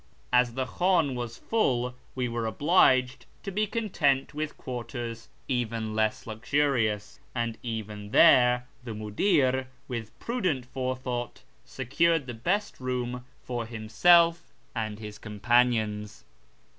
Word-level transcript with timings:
As 0.33 0.55
the 0.55 0.65
khdn 0.65 1.13
was 1.13 1.37
full, 1.37 1.93
we 2.15 2.27
were 2.27 2.47
obliged 2.47 3.27
to 3.43 3.51
be 3.51 3.67
content 3.67 4.33
with 4.33 4.57
quarters 4.57 5.29
even 5.47 5.93
less 5.93 6.25
luxurious; 6.25 7.19
and 7.35 7.55
even 7.61 8.09
there 8.09 8.65
the 8.83 8.95
mucUr, 8.95 9.67
with 9.87 10.17
prudent 10.17 10.65
forethought, 10.65 11.43
secured 11.65 12.25
the 12.25 12.33
best 12.33 12.79
room 12.79 13.25
for 13.43 13.67
himself 13.67 14.51
and 14.73 14.97
his 14.97 15.19
companions. 15.19 16.23